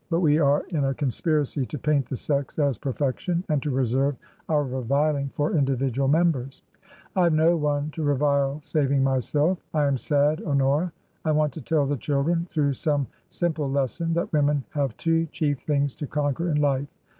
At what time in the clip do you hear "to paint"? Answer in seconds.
1.67-2.09